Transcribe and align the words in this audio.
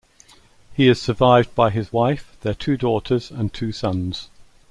He 0.73 0.87
is 0.87 0.99
survived 0.99 1.53
by 1.53 1.69
his 1.69 1.93
wife, 1.93 2.35
their 2.41 2.55
two 2.55 2.75
daughters 2.75 3.29
and 3.29 3.53
two 3.53 3.71
sons. 3.71 4.29